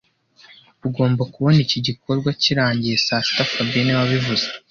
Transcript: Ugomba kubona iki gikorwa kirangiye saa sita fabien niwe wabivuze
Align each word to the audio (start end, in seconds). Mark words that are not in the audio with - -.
Ugomba 0.87 1.23
kubona 1.33 1.57
iki 1.65 1.77
gikorwa 1.87 2.29
kirangiye 2.41 2.95
saa 3.05 3.23
sita 3.25 3.45
fabien 3.51 3.83
niwe 3.85 3.99
wabivuze 4.01 4.45